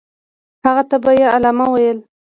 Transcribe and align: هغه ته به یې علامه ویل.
هغه 0.65 0.83
ته 0.89 0.97
به 1.03 1.11
یې 1.19 1.25
علامه 1.35 1.65
ویل. 1.69 1.97